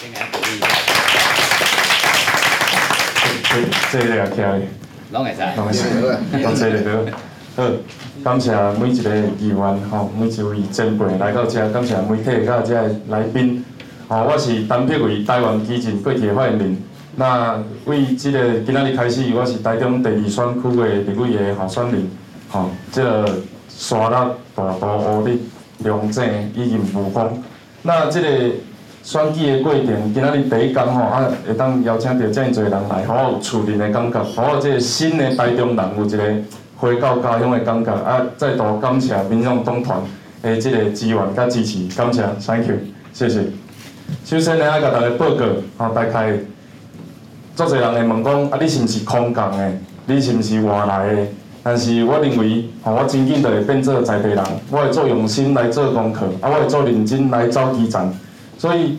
[0.00, 0.66] 先给他鼓励一下。
[3.50, 4.60] 这这个也徛，
[5.10, 5.40] 拢会使。
[5.56, 5.82] 拢会使，
[6.40, 7.12] 拢这个
[7.56, 7.64] 好。
[7.64, 7.68] 好，
[8.22, 9.58] 感谢每一个议员
[9.90, 13.64] 吼，每一位前辈来到遮，感谢媒体甲遮个来宾。
[14.06, 16.80] 吼，我是陈碧伟，台湾基进过去的发言人。
[17.16, 22.08] 那为即个今仔日开始，我是台中第二选区的立委的候选人。
[22.48, 23.28] 吼，即个
[23.68, 25.36] 沙拉大道乌日
[25.82, 27.42] 龙井以及雾峰。
[27.82, 28.28] 那即个
[29.08, 36.22] 选举的过程，今仔日第一天吼，啊会当邀请到遮尔侪人来，好有厝邻的感觉，好有即个新的台中人有一个
[36.76, 37.90] 回到家乡的感觉。
[37.90, 39.98] 啊，再度感谢民众党团
[40.42, 42.74] 的即个支援甲支持，感谢，Thank you，
[43.14, 43.44] 谢谢。
[44.26, 45.46] 首先呢，爱甲大家报告，
[45.78, 46.34] 吼，大概
[47.56, 49.72] 足侪人会问讲，啊，你是毋是空降的？
[50.04, 51.22] 你是毋是外来的？
[51.62, 58.12] 但是我认为，吼，我真紧就会变做在地人，我会做用心来做功课，啊，我会做认真来走基层。
[58.58, 58.98] 所以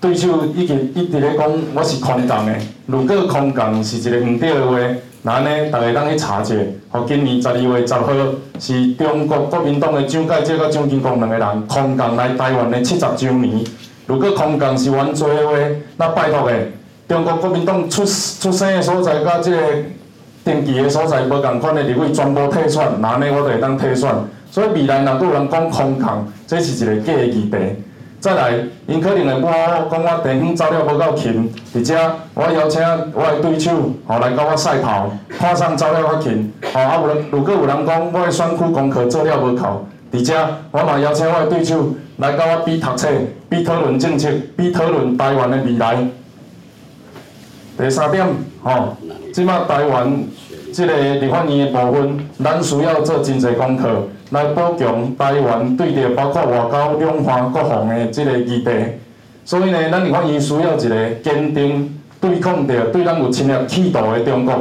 [0.00, 2.52] 对手已经一直咧讲我是空降的。
[2.86, 4.78] 如果空降是一个毋对的话，
[5.22, 6.54] 那安尼大家当去查者，
[6.90, 8.08] 吼，今年十二月十号
[8.58, 13.64] 是中国国民党诶蒋介石甲蒋经国两个人空降来台湾诶七十周年。
[14.06, 15.52] 如果空降是原罪诶话，
[15.98, 16.72] 那拜托诶，
[17.06, 19.58] 中国国民党出出生诶所在甲即个。
[20.44, 24.14] 登记诶所在无共款诶立委全部退选，那安尼我就会当退选。
[24.50, 27.56] 所以未来若有人讲空降，这是一个假的议题。
[28.24, 28.54] 再来，
[28.86, 31.94] 因可能会骂我讲我地方走了无够勤，而且
[32.32, 32.80] 我邀请
[33.12, 33.70] 我的对手
[34.06, 36.50] 吼来甲我赛跑，看上走了较勤。
[36.72, 40.34] 吼啊，有人如果有人讲我的选区功课做了无够，而且
[40.70, 43.10] 我嘛邀请我的对手来甲我比读册、
[43.50, 45.98] 比讨论政策、比讨论台湾的未来。
[47.76, 48.26] 第三点，
[48.62, 48.96] 吼。
[49.34, 50.24] 即马台湾
[50.74, 53.88] 即个立法院的部分，咱需要做真侪功课，
[54.30, 58.70] 来补强台湾对着包括外交、两岸、国防的即个议题。
[59.44, 64.52] 所以呢，咱立法院需要一个坚定对抗着对咱有侵略企图的中国。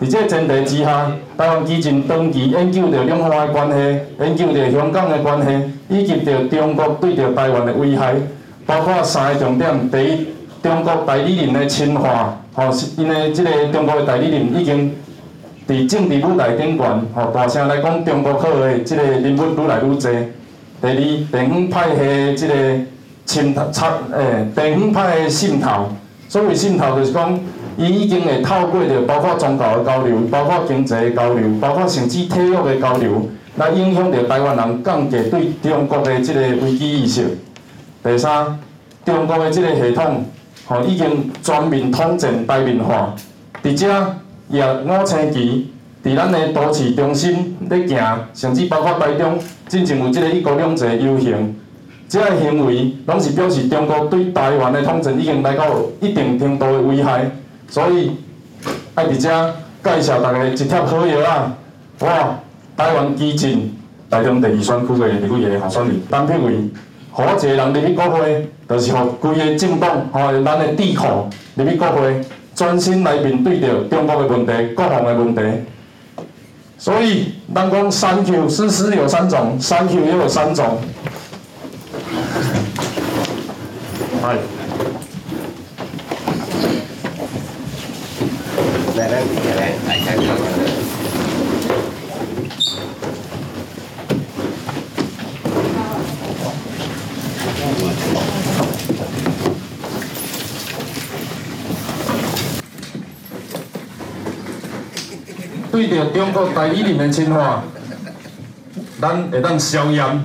[0.00, 8.14] 伫这前提之下，台湾基进长期研究着两岸的关系，研究着香港的关系，以及着中国对着台湾的危害，
[8.64, 10.26] 包括三个重点：第一，
[10.62, 12.34] 中国代理人的侵华。
[12.54, 14.92] 吼，是因为即个中国的代理人已经
[15.70, 20.10] 伫政治舞台顶悬，吼大声来讲中国好的即个人物愈来愈多。
[20.82, 22.54] 第二，地方派系的即个
[23.24, 25.86] 侵插诶，地方派的渗透，
[26.28, 27.38] 所谓渗透就是讲，
[27.76, 37.38] 伊已经会透过着包括宗教的交流，包括经济的交流，包括甚至体育的交流，来影响着台湾人降低对中国的即个危机意识。
[38.02, 38.58] 第三，
[39.04, 40.24] 中国的即个系统。
[40.66, 43.12] 吼，已经全面统战台面化，
[43.60, 44.14] 伫遮
[44.50, 45.70] 也五星旗
[46.04, 49.38] 伫咱的都市中心咧行，甚至包括台中，
[49.68, 51.54] 真正有即个一国两制游行，
[52.08, 55.66] 即个行为拢是表示中国对台湾的统治已经来到
[56.00, 57.30] 一定程度的危害，
[57.68, 58.10] 所以
[58.94, 61.56] 爱伫遮介绍大家一贴好药啊！
[62.00, 62.06] 我
[62.76, 63.76] 台湾基进
[64.10, 66.54] 台中第二选区的立委的候选人陈碧伟。
[67.12, 72.20] 互我一个人入去国会，就是互规个政党、互咱的智库入去国会，
[72.60, 75.40] 专心来面对着中国的问题、各项的问题。
[76.76, 80.78] 所以，人讲三 Q，事实有三种，三 Q 也有三种。
[84.22, 84.36] 来，
[88.94, 89.20] 来来
[89.56, 90.49] 来来开始。
[105.70, 107.62] 对着中国代理人的侵华，
[109.00, 110.18] 咱会当消炎；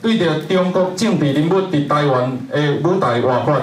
[0.00, 3.60] 对着中国政治人物伫台湾的舞台活发，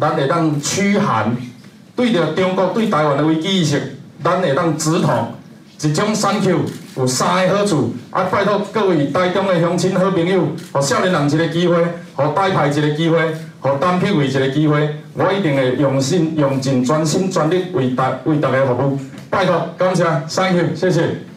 [0.00, 1.36] 咱会当驱寒；
[1.94, 5.34] 对着中国对台湾的危机意识，咱会当止痛。
[5.82, 6.60] 一种三 Q
[6.96, 11.76] 有三个好处，啊，拜托各位台中的乡亲好朋友，互少年人一个机会，
[12.14, 13.18] 互台派一个机会，
[13.60, 18.98] 互单批为一个机会，我一定会用心、用尽、专心、全力为大为大家服务。
[19.32, 21.31] 拜托，感谢，Thank you，谢谢。